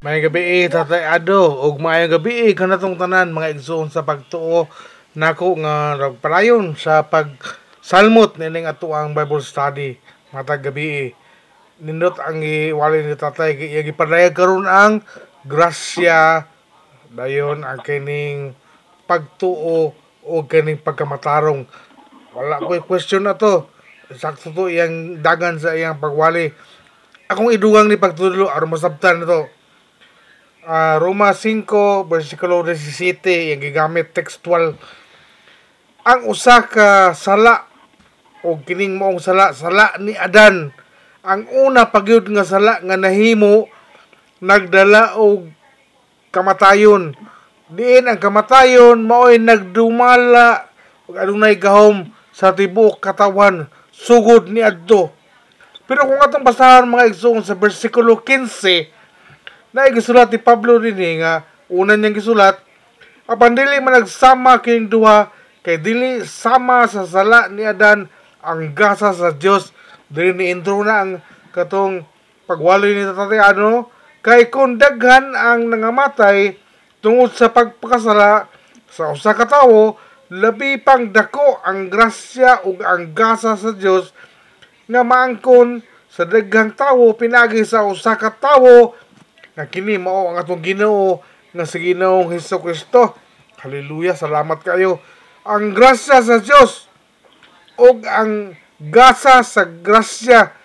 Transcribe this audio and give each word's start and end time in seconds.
May 0.00 0.24
gabi 0.24 0.64
eh, 0.64 0.72
tatay 0.72 1.04
Ado, 1.04 1.60
ug 1.60 1.76
maayong 1.76 2.16
gabi 2.16 2.48
eh, 2.48 2.56
kanatong 2.56 2.96
tanan 2.96 3.36
mga 3.36 3.52
igsoon 3.52 3.92
sa 3.92 4.00
pagtuo 4.00 4.64
nako 5.12 5.60
nga 5.60 5.92
nagpalayon 6.00 6.72
sa 6.72 7.04
pag 7.04 7.28
salmot 7.84 8.40
nining 8.40 8.64
ato 8.64 8.96
ang 8.96 9.12
Bible 9.12 9.44
study 9.44 10.00
matag 10.32 10.64
gabi 10.64 10.88
eh. 10.88 11.08
Nindot 11.84 12.16
ang 12.16 12.40
iwali 12.40 13.04
ni 13.04 13.12
tatay 13.12 13.60
kay 13.60 13.84
gipadayag 13.92 14.32
karon 14.32 14.64
ang 14.64 15.04
grasya 15.44 16.48
dayon 17.12 17.60
ang 17.60 17.84
kining 17.84 18.56
pagtuo 19.04 19.92
o 20.24 20.34
kining 20.48 20.80
pagkamatarong. 20.80 21.68
Wala 22.32 22.56
ko 22.56 22.72
question 22.88 23.28
na 23.28 23.36
to. 23.36 23.68
Sakto 24.16 24.48
to 24.56 24.72
iyang 24.72 25.20
dagan 25.20 25.60
sa 25.60 25.76
iyang 25.76 26.00
pagwali. 26.00 26.56
Akong 27.28 27.52
idugang 27.52 27.84
ni 27.92 28.00
pagtulo 28.00 28.48
aron 28.48 28.72
masabtan 28.72 29.20
na 29.20 29.28
to 29.28 29.59
Ah, 30.70 31.02
Roma 31.02 31.34
5 31.34 32.06
versikulo 32.06 32.62
17 32.62 33.26
yung 33.26 33.58
gigamit 33.58 34.14
textual. 34.14 34.78
Ang 36.06 36.30
usa 36.30 36.62
ka 36.62 37.10
sala 37.10 37.66
o 38.46 38.54
kining 38.62 38.94
moong 38.94 39.18
sala 39.18 39.50
sala 39.50 39.98
ni 39.98 40.14
Adan. 40.14 40.70
Ang 41.26 41.50
una 41.66 41.90
pagyud 41.90 42.30
nga 42.30 42.46
sala 42.46 42.78
nga 42.86 42.94
nahimo 42.94 43.66
nagdala 44.38 45.18
og 45.18 45.50
kamatayon. 46.30 47.18
Diin 47.66 48.06
ang 48.06 48.22
kamatayon 48.22 49.02
mao'y 49.02 49.42
nagdumala 49.42 50.70
ug 51.10 51.18
adunay 51.18 51.58
gahom 51.58 52.14
sa 52.30 52.54
tibuok 52.54 53.02
katawan. 53.02 53.66
Sugod 53.90 54.46
ni 54.46 54.62
adto. 54.62 55.10
Pero 55.90 56.06
kung 56.06 56.22
atong 56.22 56.46
basahan 56.46 56.86
mga 56.86 57.10
igsoon 57.10 57.42
sa 57.42 57.58
versikulo 57.58 58.22
15 58.22 58.99
na 59.70 59.90
gisulat 59.90 60.30
ni 60.30 60.38
Pablo 60.42 60.82
din 60.82 60.98
eh, 60.98 61.14
nga 61.22 61.46
una 61.70 61.94
niyang 61.94 62.18
gisulat 62.18 62.58
apan 63.30 63.54
dili 63.54 63.78
man 63.78 64.02
nagsama 64.02 64.58
kining 64.58 64.90
duha 64.90 65.30
kay 65.62 65.78
dili 65.78 66.26
sama 66.26 66.90
sa 66.90 67.06
sala 67.06 67.46
ni 67.46 67.62
Adan 67.62 68.10
ang 68.42 68.74
gasa 68.74 69.14
sa 69.14 69.30
Dios 69.30 69.70
dili 70.10 70.34
ni 70.34 70.44
intro 70.50 70.82
na 70.82 71.06
ang 71.06 71.12
katong 71.54 72.02
pagwali 72.50 72.98
ni 72.98 73.06
tatay 73.06 73.38
ano 73.38 73.86
kay 74.20 74.50
kung 74.50 74.74
daghan 74.74 75.38
ang 75.38 75.70
nangamatay 75.70 76.58
tungod 76.98 77.30
sa 77.32 77.54
pagpakasala 77.54 78.50
sa 78.90 79.14
usa 79.14 79.32
ka 79.38 79.46
tawo 79.46 79.94
labi 80.34 80.82
pang 80.82 81.14
dako 81.14 81.62
ang 81.62 81.86
grasya 81.86 82.66
ug 82.66 82.82
ang 82.82 83.14
gasa 83.14 83.54
sa 83.54 83.70
Dios 83.70 84.10
nga 84.90 85.06
maangkon 85.06 85.86
sa 86.10 86.26
daghang 86.26 86.74
tawo 86.74 87.14
pinagi 87.14 87.62
sa 87.62 87.86
usa 87.86 88.18
ka 88.18 88.34
tawo 88.34 88.98
nga 89.60 89.68
kini 89.68 90.00
mao 90.00 90.32
ang 90.32 90.40
atong 90.40 90.64
Ginoo 90.64 91.20
nga 91.52 91.68
sa 91.68 91.76
Ginoong 91.76 92.32
Hesus 92.32 92.56
Kristo. 92.64 93.12
Hallelujah, 93.60 94.16
salamat 94.16 94.64
kayo. 94.64 95.04
Ang 95.44 95.76
grasya 95.76 96.24
sa 96.24 96.40
Dios 96.40 96.88
ug 97.76 98.00
ang 98.08 98.56
gasa 98.80 99.44
sa 99.44 99.68
grasya 99.68 100.56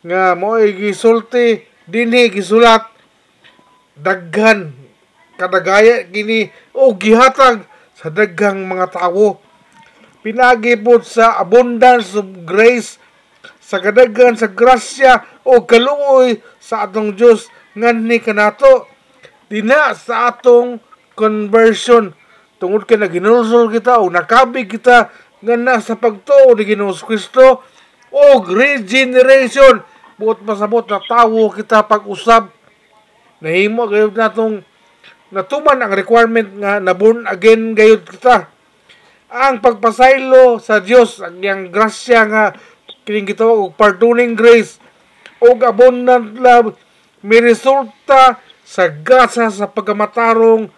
nga 0.00 0.32
mo'y 0.32 0.72
gisulti 0.72 1.68
dinhi 1.84 2.32
gisulat 2.32 2.88
daghan 3.92 4.72
kadagaya 5.36 6.08
kini 6.08 6.48
o 6.72 6.96
gihatag 6.96 7.68
sa 7.92 8.08
daghang 8.08 8.64
mga 8.64 8.96
tawo 8.96 9.40
pinagi 10.24 10.80
sa 11.04 11.36
abundance 11.40 12.16
of 12.16 12.28
grace 12.48 12.96
sa 13.60 13.80
kadaghan 13.80 14.36
sa 14.36 14.48
grasya 14.48 15.24
o 15.44 15.64
kaluoy 15.64 16.40
sa 16.60 16.88
atong 16.88 17.12
Dios 17.12 17.52
nganni 17.74 18.22
kanato 18.22 18.86
dina 19.50 19.92
sa 19.94 20.30
atong 20.30 20.78
conversion. 21.18 22.14
Tungod 22.58 22.86
kay 22.86 22.98
naginusol 22.98 23.70
kita 23.70 24.00
o 24.00 24.08
nakabig 24.08 24.70
kita 24.70 25.10
nga 25.44 25.54
na 25.58 25.82
sa 25.82 25.98
pagtuo 25.98 26.56
ni 26.56 26.64
Ginoong 26.64 26.96
Kristo 27.04 27.60
o 28.08 28.24
regeneration. 28.46 29.82
Buot 30.16 30.46
pasabot 30.46 30.86
na 30.86 31.02
tawo 31.02 31.50
kita 31.50 31.84
pag-usab. 31.84 32.48
Nahimo 33.42 33.90
gayud 33.90 34.14
natong 34.14 34.62
natuman 35.34 35.82
ang 35.82 35.92
requirement 35.92 36.48
nga 36.62 36.78
na 36.78 36.94
born 36.94 37.26
again 37.26 37.74
gayud 37.74 38.06
kita. 38.06 38.48
Ang 39.34 39.58
pagpasaylo 39.58 40.62
sa 40.62 40.78
Dios 40.78 41.18
ang 41.18 41.42
iyang 41.42 41.74
grasya 41.74 42.20
nga 42.30 42.44
kining 43.04 43.28
gitawag 43.28 43.68
og 43.68 43.76
pardoning 43.76 44.38
grace 44.38 44.78
o 45.42 45.52
abundant 45.58 46.38
love 46.38 46.78
may 47.24 47.40
resulta 47.40 48.36
sa 48.60 48.84
gasa 48.92 49.48
sa 49.48 49.64
pagkamatarong 49.64 50.68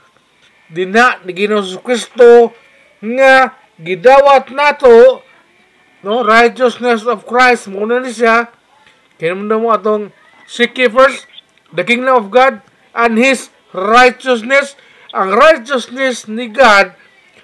dina 0.70 1.18
ni 1.26 1.34
Ginoong 1.34 1.82
Kristo 1.82 2.54
nga 3.02 3.58
gidawat 3.82 4.54
nato 4.54 5.26
no 6.06 6.22
righteousness 6.22 7.02
of 7.02 7.26
Christ. 7.26 7.66
Mo 7.66 7.82
na 7.82 7.98
ni 7.98 8.14
siya. 8.14 8.46
Kaya 9.18 9.34
mo 9.34 9.74
atong 9.74 10.14
seek 10.46 10.78
first 10.94 11.26
the 11.74 11.82
kingdom 11.82 12.14
of 12.14 12.30
God 12.30 12.62
and 12.94 13.18
His 13.18 13.50
righteousness. 13.74 14.78
Ang 15.10 15.34
righteousness 15.34 16.30
ni 16.30 16.46
God 16.46 16.94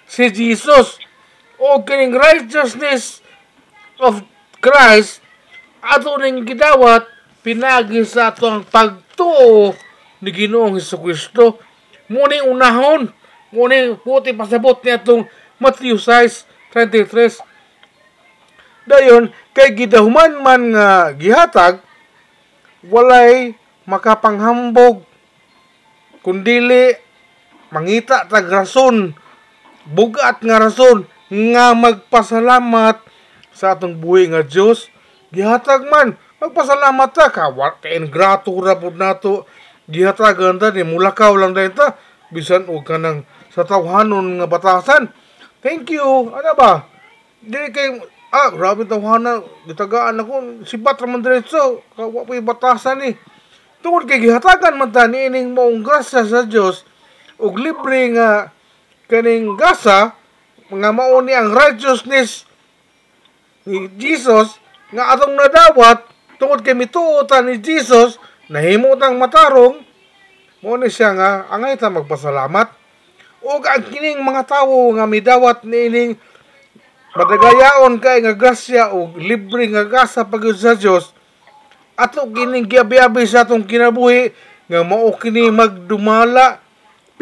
si 0.07 0.31
Jesus. 0.31 1.03
O 1.59 1.83
kining 1.83 2.15
righteousness 2.15 3.19
of 3.99 4.23
Christ 4.63 5.19
ato 5.83 6.15
ning 6.23 6.47
gidawat 6.47 7.11
pinagi 7.43 8.07
sa 8.07 8.31
ato 8.31 8.47
ang 8.47 8.63
pagtuo 8.63 9.75
ni 10.23 10.31
Ginoong 10.31 10.79
Hesus 10.79 10.99
Kristo. 11.03 11.59
Muni 12.07 12.39
unahon 12.43 13.11
muni 13.53 13.93
puti 14.01 14.33
pasabot 14.33 14.81
ni 14.81 14.91
atong 14.95 15.29
Matthew 15.61 16.01
6:23 16.01 17.43
dayon 18.89 19.31
kay 19.55 19.77
gidahuman 19.77 20.43
man 20.43 20.75
nga 20.75 21.15
gihatag 21.15 21.79
walay 22.89 23.55
makapanghambog 23.87 25.07
kundili 26.25 26.99
mangita 27.71 28.27
tag 28.27 28.51
rason 28.51 29.15
bugat 29.87 30.43
nga 30.43 30.59
rason 30.59 31.07
nga 31.31 31.77
magpasalamat 31.77 32.99
sa 33.55 33.77
atong 33.77 34.01
buhi 34.03 34.33
nga 34.33 34.43
Dios 34.43 34.91
gihatag 35.31 35.87
man 35.87 36.19
magpasalamat 36.43 37.11
ta 37.15 37.31
ka 37.31 37.55
wa 37.55 37.79
kay 37.79 38.03
ingrato 38.03 38.51
ra 38.59 38.75
pud 38.75 38.99
nato. 38.99 39.47
Gihatagan 39.87 40.59
ta 40.59 40.75
ni 40.75 40.83
mulakaw 40.83 41.39
lang 41.39 41.55
dahil 41.55 41.71
ta. 41.71 41.95
Bisan 42.35 42.67
og 42.67 42.83
kanang 42.83 43.23
sa 43.55 43.63
tawhanon 43.63 44.43
nga 44.43 44.51
batasan. 44.51 45.07
Thank 45.63 45.95
you. 45.95 46.35
Ano 46.35 46.53
ba? 46.59 46.83
Dili 47.39 47.71
kay 47.71 48.03
ah 48.35 48.51
grabe 48.51 48.83
tawhanan 48.91 49.47
gitagaan 49.71 50.19
ako. 50.19 50.67
Sibat 50.67 50.99
ra 50.99 51.07
man 51.07 51.23
diretso. 51.23 51.87
Ka 51.95 52.11
wa 52.11 52.27
batasan 52.27 52.99
ni. 52.99 53.11
Tungod 53.79 54.11
kay 54.11 54.19
gihatagan 54.19 54.75
man 54.75 54.91
ta 54.91 55.07
niining 55.07 55.55
maong 55.55 55.87
grasya 55.87 56.27
sa 56.27 56.43
Dios 56.43 56.83
ug 57.43 57.59
libre 57.59 58.15
nga 58.15 58.55
kaning 59.11 59.59
gasa 59.59 60.15
nga 60.71 60.91
mao 60.95 61.19
ni 61.19 61.35
ang 61.35 61.51
righteousness 61.51 62.47
ni 63.67 63.91
Jesus 63.99 64.63
nga 64.95 65.19
atong 65.19 65.35
nadawat 65.35 66.12
tungod 66.43 66.67
kay 66.67 66.75
mituotan 66.75 67.47
ni 67.47 67.63
Jesus 67.63 68.19
nahimo 68.51 68.99
tang 68.99 69.15
matarong 69.15 69.79
mo 70.59 70.75
ni 70.75 70.91
siya 70.91 71.15
nga 71.15 71.47
angay 71.55 71.79
ta 71.79 71.87
magpasalamat. 71.87 72.67
Ug 73.47 73.63
ang 73.63 73.87
kining 73.87 74.19
mga 74.19 74.43
tawo 74.51 74.91
nga 74.99 75.07
midawat 75.07 75.63
niining 75.63 76.19
madagayaon 77.15 78.03
kay 78.03 78.27
nga 78.27 78.35
grasya 78.35 78.91
ug 78.91 79.15
libre 79.23 79.71
nga 79.71 79.87
gasa 79.87 80.27
pagud 80.27 80.59
sa 80.59 80.75
Dios 80.75 81.15
ato 81.95 82.27
kining 82.27 82.67
giabi-abi 82.67 83.23
sa 83.23 83.47
atong 83.47 83.63
kinabuhi 83.63 84.35
nga 84.67 84.83
mao 84.83 85.15
kini 85.15 85.47
magdumala. 85.47 86.59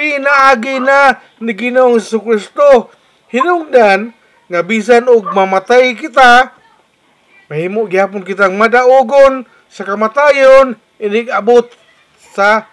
Pinaagi 0.01 0.81
na 0.81 1.21
ni 1.45 1.53
Ginoong 1.53 2.01
Kristo 2.01 2.89
hinungdan 3.29 4.17
nga 4.49 4.65
bisan 4.65 5.13
og 5.13 5.29
mamatay 5.29 5.93
kita 5.93 6.57
mahimo 7.51 7.91
gyapon 7.91 8.23
kitang 8.23 8.55
madaogon 8.55 9.43
sa 9.67 9.83
kamatayon 9.83 10.79
inig 11.03 11.27
abot 11.35 11.67
sa 12.15 12.71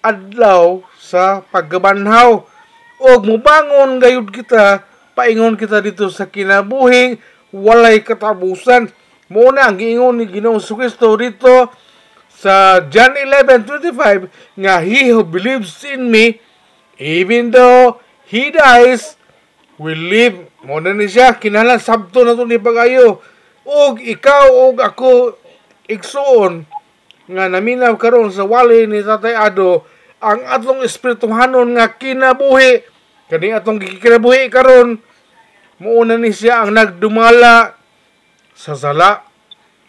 adlaw 0.00 0.80
sa 0.96 1.44
paggabanhaw. 1.52 2.48
Og 2.96 3.20
mubangon 3.28 4.00
gayud 4.00 4.32
kita 4.32 4.80
paingon 5.12 5.60
kita 5.60 5.84
dito 5.84 6.08
sa 6.08 6.24
kinabuhing 6.24 7.20
walay 7.52 8.00
katabusan. 8.00 8.88
Mo 9.28 9.52
na 9.52 9.68
ang 9.68 9.76
giingon 9.76 10.22
ni 10.22 10.24
Ginoong 10.30 10.62
Kristo 10.62 11.12
dito 11.18 11.68
sa 12.30 12.80
John 12.88 13.20
11:25 13.20 14.32
nga 14.56 14.80
he 14.80 15.12
who 15.12 15.26
believes 15.26 15.84
in 15.84 16.08
me 16.08 16.40
even 16.96 17.52
though 17.52 18.00
he 18.24 18.48
dies 18.48 19.20
will 19.76 19.98
live. 19.98 20.48
Mo 20.64 20.80
ni 20.80 21.04
siya 21.04 21.36
kinahanglan 21.36 21.82
sabto 21.82 22.24
na 22.24 22.32
ni 22.48 22.56
pagayo 22.56 23.20
og 23.66 23.98
ikaw 23.98 24.70
og 24.70 24.78
ako 24.78 25.34
igsuon 25.90 26.62
nga 27.26 27.50
naminaw 27.50 27.98
karon 27.98 28.30
sa 28.30 28.46
wali 28.46 28.86
ni 28.86 29.02
Tatay 29.02 29.34
Ado 29.34 29.82
ang 30.22 30.46
atong 30.46 30.80
espirituhanon 30.86 31.74
nga 31.76 31.92
kinabuhi. 31.98 32.86
Kani 33.26 33.50
atong 33.52 33.82
gikinabuhi 33.82 34.46
karon 34.48 35.02
muuna 35.82 36.14
ni 36.16 36.30
siya 36.30 36.62
ang 36.62 36.72
nagdumala 36.78 37.74
sa 38.54 38.78
sala. 38.78 39.26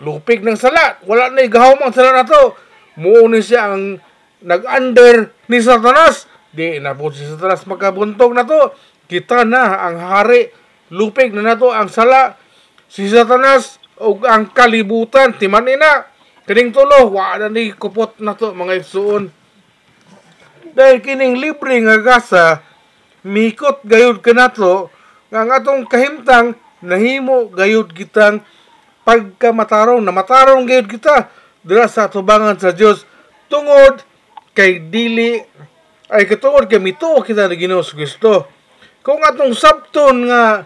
Lupig 0.02 0.42
ng 0.42 0.58
sala 0.58 0.98
wala 1.06 1.30
na 1.30 1.46
igahom 1.46 1.82
ang 1.82 1.94
sala 1.94 2.18
nato 2.18 2.58
muuna 2.98 3.38
siya 3.38 3.74
ang 3.74 4.02
nag-under 4.42 5.34
ni 5.50 5.62
Satanas. 5.62 6.26
Di 6.50 6.82
na 6.82 6.98
po 6.98 7.14
si 7.14 7.22
Satanas 7.22 7.70
magkabuntog 7.70 8.34
na 8.34 8.46
to. 8.46 8.74
Kita 9.06 9.46
na 9.46 9.86
ang 9.86 9.98
hari 10.02 10.50
lupig 10.90 11.30
na 11.32 11.54
nato 11.54 11.70
ang 11.70 11.94
sala 11.94 12.47
si 12.88 13.08
Satanas 13.12 13.80
o 14.00 14.18
ang 14.24 14.50
kalibutan 14.52 15.36
timan 15.36 15.68
ina 15.68 16.18
Kining 16.48 16.72
tulo, 16.72 17.12
wa 17.12 17.36
na 17.36 17.52
ni 17.52 17.76
kupot 17.76 18.24
na 18.24 18.32
to 18.32 18.56
mga 18.56 18.80
igsuon. 18.80 19.28
Dahil 20.72 21.04
kining 21.04 21.44
libre 21.44 21.76
nga 21.84 22.00
gasa, 22.00 22.64
mikot 23.28 23.84
gayud 23.84 24.24
ka 24.24 24.32
na 24.32 24.48
to, 24.48 24.88
nga 25.28 25.44
ang 25.44 25.52
atong 25.52 25.84
kahimtang, 25.84 26.56
nahimo 26.80 27.52
gayud 27.52 27.92
kitang 27.92 28.40
pagkamatarong, 29.04 30.00
na 30.00 30.16
matarong 30.16 30.64
gayud 30.64 30.88
kita, 30.88 31.28
dira 31.68 31.84
sa 31.92 32.08
tubangan 32.08 32.56
sa 32.56 32.72
Dios 32.72 33.04
tungod 33.52 34.08
kay 34.56 34.88
dili 34.88 35.44
ay 36.08 36.24
katungod 36.32 36.72
kay 36.72 36.80
mituo 36.80 37.20
kita 37.28 37.52
ni 37.52 37.60
Ginoo 37.60 37.84
Kristo. 37.84 38.48
Kung 39.04 39.20
atong 39.20 39.52
sabton 39.52 40.32
nga 40.32 40.64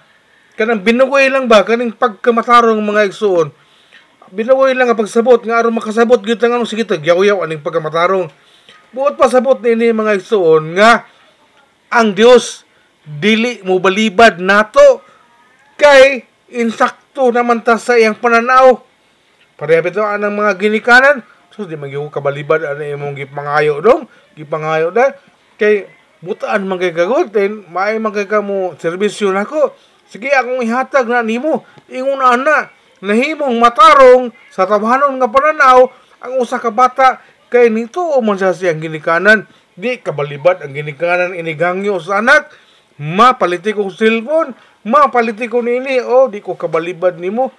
kanang 0.62 0.86
binugoy 0.86 1.26
lang 1.34 1.50
ba? 1.50 1.66
Kaning 1.66 1.98
pagkamatarong 1.98 2.78
mga 2.78 3.10
igsuon, 3.10 3.50
binawoy 4.30 4.78
lang 4.78 4.94
ang 4.94 5.00
pagsabot 5.00 5.42
nga 5.42 5.60
aron 5.60 5.76
makasabot 5.76 6.22
gyud 6.22 6.40
ang 6.46 6.62
ano 6.62 6.70
sige 6.70 6.88
tag 6.88 7.02
yaw 7.02 7.42
aning 7.42 7.66
pagkamatarong. 7.66 8.32
Buot 8.94 9.18
pasabot 9.18 9.58
nini 9.60 9.90
mga 9.90 10.22
igsoon 10.22 10.78
nga 10.78 11.04
ang 11.92 12.16
Dios 12.16 12.64
dili 13.04 13.60
mo 13.66 13.82
balibad 13.82 14.40
nato 14.40 15.04
kay 15.76 16.24
insakto 16.54 17.34
naman 17.34 17.66
ta 17.66 17.76
sa 17.76 18.00
iyang 18.00 18.16
pananaw. 18.16 18.80
Pareha 19.60 19.84
bitaw 19.84 20.16
anang 20.16 20.38
mga 20.38 20.62
ginikanan? 20.62 21.18
So 21.52 21.68
di 21.68 21.76
magyo 21.76 22.08
kabalibad 22.08 22.64
ano 22.64 22.80
imong 22.80 23.20
gipangayo 23.20 23.84
dong 23.84 24.08
gipangayo 24.40 24.96
da 24.96 25.12
kay 25.60 25.92
butaan 26.24 26.64
man 26.64 26.80
kay 26.80 26.96
kagot 26.96 27.36
then 27.36 27.68
maay 27.68 28.00
man 28.00 28.16
kay 28.16 28.24
kamo 28.24 28.80
serbisyo 28.80 29.36
nako 29.36 29.76
sige 30.12 30.28
akong 30.36 30.60
ihatag 30.60 31.08
na 31.08 31.24
nimo. 31.24 31.64
Ingon 31.88 32.20
ana 32.20 32.68
nahimong 33.00 33.56
matarong 33.56 34.36
sa 34.52 34.68
tabanon 34.68 35.16
nga 35.16 35.32
pananaw 35.32 35.88
ang 36.20 36.34
usa 36.38 36.60
ka 36.60 36.70
bata 36.70 37.24
kay 37.48 37.72
nito 37.72 38.04
o 38.04 38.20
man 38.20 38.36
siyang 38.36 38.84
ginikanan. 38.84 39.48
Di 39.72 40.04
kabalibad 40.04 40.60
ang 40.60 40.76
ginikanan 40.76 41.32
inigangyo 41.32 41.96
sa 42.04 42.20
anak. 42.20 42.52
Mapaliti 43.00 43.72
kong 43.72 43.96
cellphone 43.96 44.54
mapaliti 44.86 45.46
ko 45.46 45.62
nini 45.62 46.02
o 46.02 46.28
di 46.30 46.42
ko 46.42 46.60
kabalibad 46.60 47.18
nimo. 47.18 47.54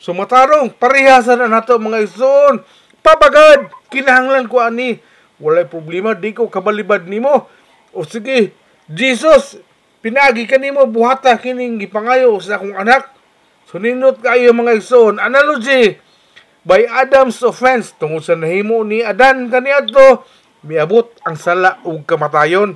So 0.00 0.16
matarong 0.16 0.72
parehasan 0.80 1.44
na 1.44 1.60
nato 1.60 1.76
mga 1.76 2.08
ison 2.08 2.64
pabagad 3.04 3.68
kinahanglan 3.92 4.48
ko 4.48 4.64
ani. 4.64 4.98
Walay 5.40 5.68
problema 5.68 6.16
di 6.16 6.32
ko 6.32 6.48
kabalibad 6.48 7.04
nimo. 7.04 7.46
O 7.92 8.02
sige 8.06 8.56
Jesus 8.90 9.60
pinagi 10.00 10.48
kanimo 10.48 10.88
buhata 10.88 11.36
kining 11.36 11.80
gipangayo 11.80 12.36
sa 12.40 12.56
akong 12.56 12.76
anak 12.76 13.20
Suninot 13.70 14.18
kayo 14.18 14.50
mga 14.50 14.82
igsoon, 14.82 15.22
analogy 15.22 15.94
by 16.66 16.90
Adam's 16.90 17.38
offense 17.46 17.94
tungod 17.94 18.26
sa 18.26 18.34
nahimo 18.34 18.82
ni 18.82 18.98
Adan 18.98 19.46
kaniadto 19.46 20.26
miabot 20.66 21.06
ang 21.22 21.38
sala 21.38 21.78
ug 21.86 22.02
kamatayon. 22.02 22.74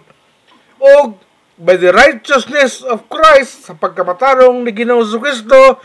Og 0.78 1.18
by 1.58 1.74
the 1.82 1.90
righteousness 1.90 2.86
of 2.86 3.10
Christ 3.10 3.66
sa 3.66 3.74
pagkamatarong 3.74 4.62
ni 4.62 4.70
Ginoo 4.70 5.02
Kristo 5.18 5.82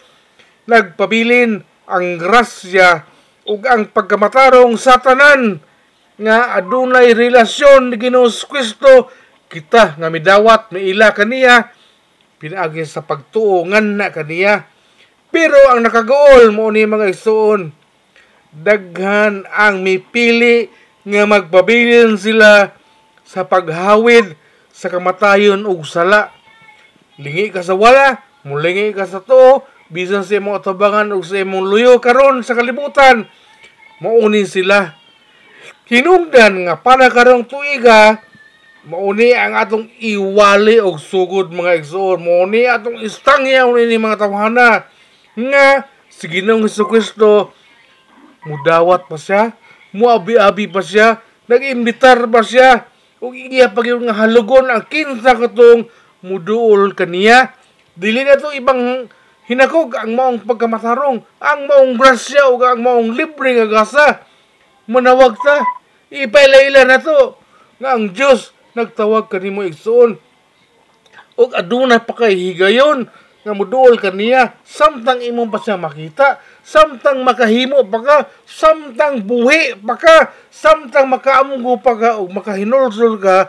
nagpabilin 0.69 1.57
ang 1.89 2.06
grasya 2.21 3.01
ug 3.50 3.65
ang 3.65 3.89
pagkamatarong 3.89 4.77
sa 4.77 5.01
tanan 5.01 5.57
nga 6.21 6.53
adunay 6.53 7.18
relasyon 7.18 7.89
ni 7.89 7.97
Ginoo 7.97 8.30
Kristo 8.30 9.09
kita 9.50 9.98
nga 9.98 10.07
midawat 10.13 10.69
miila 10.72 11.12
kaniya 11.12 11.74
pinaagi 12.38 12.86
sa 12.86 13.01
pagtuo 13.01 13.66
nganna 13.66 14.13
kaniya 14.13 14.80
pero 15.30 15.57
ang 15.69 15.86
nakagaol 15.86 16.50
mo 16.50 16.74
ni 16.74 16.90
mga 16.90 17.13
isuon, 17.13 17.69
daghan 18.50 19.46
ang 19.46 19.86
mipili 19.86 20.74
nga 21.06 21.30
magpabilin 21.30 22.18
sila 22.18 22.74
sa 23.22 23.46
paghawid 23.46 24.34
sa 24.74 24.90
kamatayon 24.90 25.69
ug 25.69 25.86
sala. 25.86 26.34
Lingi 27.22 27.54
ka 27.54 27.62
sa 27.62 27.78
wala, 27.78 28.25
mulingi 28.42 28.90
ka 28.90 29.06
sa 29.06 29.22
tuo, 29.22 29.69
bisan 29.94 30.25
sa 30.25 30.42
imong 30.42 30.66
atabangan 30.66 31.13
ug 31.13 31.22
sa 31.22 31.46
imong 31.46 31.69
luyo 31.69 32.01
karon 32.01 32.42
sa 32.42 32.57
kalibutan, 32.57 33.30
mauni 34.01 34.50
sila. 34.50 34.98
Hinungdan 35.86 36.66
nga 36.66 36.81
para 36.81 37.06
karong 37.13 37.46
tuiga, 37.46 38.18
mauni 38.87 39.35
ang 39.35 39.59
atong 39.59 39.91
iwali 39.99 40.79
og 40.79 41.01
sugod 41.03 41.51
mga 41.51 41.83
igsoon, 41.83 42.23
mauni 42.23 42.63
atong 42.63 43.03
istangyaw 43.03 43.67
ni 43.75 43.99
mga 43.99 44.23
tawhana 44.23 44.87
nga 45.35 45.65
si 46.07 46.31
Ginoong 46.31 46.63
Hesus 46.63 46.87
Kristo 46.87 47.51
mudawat 48.47 49.11
pa 49.11 49.19
siya, 49.19 49.51
muabi-abi 49.91 50.71
pa 50.71 50.79
siya, 50.79 51.19
nag-imbitar 51.51 52.23
pa 52.31 52.39
siya, 52.39 52.87
ug 53.19 53.35
iya 53.35 53.67
pag 53.67 53.83
nga 53.83 54.15
halugon 54.23 54.71
ang 54.71 54.87
kinsa 54.87 55.35
katong 55.35 55.91
muduol 56.23 56.95
kaniya. 56.95 57.51
Dili 57.99 58.23
na 58.23 58.39
to 58.39 58.55
ibang 58.55 59.11
hinakog 59.43 59.91
ang 59.99 60.15
maong 60.15 60.39
pagkamatarong, 60.47 61.19
ang 61.43 61.59
maong 61.67 61.99
grasya 61.99 62.47
ug 62.47 62.63
ang 62.63 62.79
maong 62.79 63.11
libre 63.11 63.59
nga 63.59 63.67
gasa. 63.67 64.23
Manawag 64.87 65.35
ta, 65.43 65.67
ipailaila 66.07 66.87
na 66.87 66.97
to 67.03 67.35
nga 67.83 67.99
ang 67.99 68.15
Dios 68.15 68.55
nagtawag 68.79 69.27
kanimo 69.27 69.67
igsoon. 69.67 70.15
ug 71.39 71.55
aduna 71.55 72.03
pa 72.03 72.11
kay 72.11 72.35
higayon 72.35 73.07
nga 73.47 73.55
muduol 73.55 73.95
kaniya 73.95 74.59
samtang 74.67 75.23
imong 75.23 75.47
pa 75.47 75.63
siya 75.63 75.79
makita. 75.79 76.43
Samtang 76.59 77.23
makahimo 77.23 77.87
pa 77.87 77.99
ka. 78.03 78.17
Samtang 78.43 79.23
buhi 79.23 79.79
pa 79.79 79.95
ka. 79.95 80.17
Samtang 80.51 81.07
makaamgo 81.07 81.79
pa 81.79 81.95
ka 81.95 82.09
o 82.19 82.27
makahinulsol 82.27 83.15
ka 83.23 83.47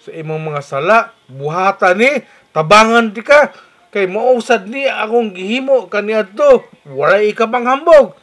sa 0.00 0.10
imong 0.16 0.48
mga 0.48 0.62
sala. 0.64 0.98
Buhata 1.28 1.92
ni. 1.92 2.24
Tabangan 2.56 3.12
ti 3.12 3.20
ka. 3.20 3.52
Kay 3.92 4.08
mausad 4.08 4.70
ni 4.70 4.86
akong 4.86 5.34
gihimo 5.34 5.90
kaniadto 5.90 6.62
walay 6.94 7.34
ikabang 7.34 7.66
hambog? 7.66 8.14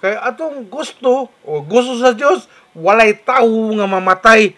Kay 0.00 0.18
atong 0.18 0.66
gusto 0.66 1.30
o 1.46 1.52
gusto 1.62 2.00
sa 2.00 2.16
Dios 2.16 2.50
walay 2.74 3.14
tawo 3.14 3.76
nga 3.76 3.86
mamatay 3.86 4.56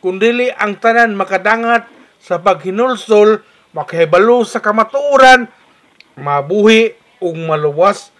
kundili 0.00 0.48
ang 0.52 0.80
tanan 0.80 1.14
makadangat 1.14 1.86
sa 2.20 2.40
paghinulsol 2.40 3.40
makahibalo 3.70 4.42
sa 4.42 4.58
kamatuoran, 4.58 5.46
mabuhi 6.18 6.92
ug 7.22 7.34
maluwas. 7.38 8.10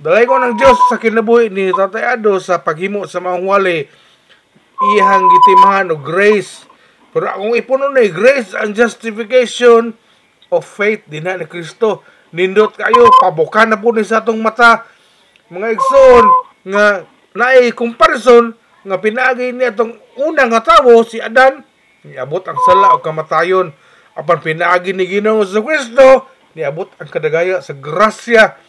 Dalay 0.00 0.26
ko 0.26 0.40
ng 0.40 0.58
Dios 0.58 0.78
sa 0.90 0.98
kinabuhi 0.98 1.54
ni 1.54 1.70
Tatay 1.70 2.18
Ado 2.18 2.42
sa 2.42 2.58
paghimo 2.58 3.06
sa 3.06 3.22
mga 3.22 3.38
wali 3.46 3.78
ihang 4.98 5.24
gitimahan 5.30 5.94
og 5.94 6.02
grace. 6.02 6.66
Pero 7.14 7.30
akong 7.30 7.54
ipuno 7.54 7.86
na 7.94 8.02
grace 8.10 8.58
and 8.58 8.74
justification 8.74 9.94
of 10.50 10.66
faith 10.66 11.06
din 11.06 11.30
na 11.30 11.38
ni 11.38 11.46
Kristo. 11.46 12.02
Nindot 12.34 12.74
kayo, 12.74 13.14
pabukan 13.22 13.70
na 13.70 13.78
po 13.78 13.94
ni 13.94 14.02
sa 14.02 14.18
atong 14.18 14.42
mata. 14.42 14.82
Mga 15.46 15.78
igsoon 15.78 16.26
nga 16.74 17.06
naay 17.38 17.70
comparison 17.70 18.50
nga 18.84 19.00
pinagi 19.00 19.50
ni 19.50 19.64
atong 19.64 19.96
unang 20.20 20.52
nga 20.52 20.60
tawo 20.60 21.00
si 21.02 21.16
Adan 21.16 21.64
niabot 22.04 22.44
ang 22.44 22.60
sala 22.68 22.92
o 22.92 23.00
kamatayon 23.00 23.72
apan 24.12 24.38
pinaagi 24.44 24.92
ni 24.92 25.08
Ginoo 25.08 25.40
sa 25.42 25.64
Kristo 25.64 26.28
niabot 26.52 26.92
ang 27.00 27.08
kadagaya 27.08 27.64
sa 27.64 27.72
grasya 27.72 28.60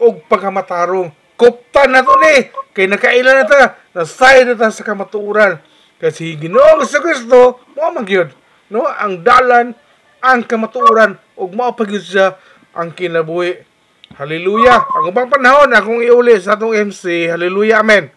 ug 0.00 0.24
pagkamatarong 0.24 1.12
kuptan 1.36 1.92
na 1.92 2.00
to 2.00 2.16
ni 2.16 2.48
kay 2.72 2.88
nakaila 2.88 3.36
na 3.36 3.44
ta 3.44 3.76
na 3.92 4.02
side 4.08 4.56
ta 4.56 4.72
sa 4.72 4.82
kamatuoran 4.82 5.60
kasi 6.00 6.34
Ginoo 6.40 6.80
sa 6.88 7.04
Kristo 7.04 7.60
mo 7.76 7.92
magyud 7.92 8.32
no 8.72 8.88
ang 8.88 9.20
dalan 9.20 9.76
ang 10.24 10.40
kamatuoran 10.48 11.20
ug 11.36 11.52
mao 11.52 11.76
pagyud 11.76 12.02
siya 12.02 12.40
ang 12.72 12.96
kinabuhi 12.96 13.68
Hallelujah. 14.08 14.88
Ang 14.96 15.12
ubang 15.12 15.28
panahon 15.28 15.68
akong 15.68 16.00
iuli 16.00 16.40
sa 16.40 16.56
atong 16.56 16.72
MC. 16.72 17.28
Hallelujah. 17.28 17.84
Amen. 17.84 18.08